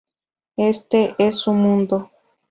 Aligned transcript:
Este 0.57 1.13
es 1.19 1.35
su 1.35 1.53
mundo. 1.53 2.09